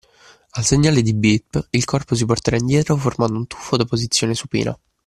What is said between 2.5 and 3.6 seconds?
indietro formando un